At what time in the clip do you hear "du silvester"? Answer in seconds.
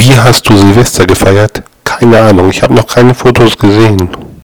0.48-1.04